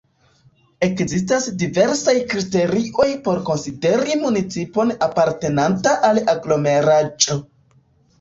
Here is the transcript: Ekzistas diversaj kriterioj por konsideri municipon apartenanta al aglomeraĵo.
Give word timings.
Ekzistas 0.85 1.43
diversaj 1.63 2.15
kriterioj 2.31 3.07
por 3.27 3.41
konsideri 3.49 4.15
municipon 4.23 4.95
apartenanta 5.09 5.95
al 6.11 6.21
aglomeraĵo. 6.35 7.39